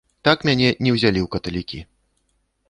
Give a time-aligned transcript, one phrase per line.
[0.27, 1.79] Так мяне не ўзялі ў каталікі.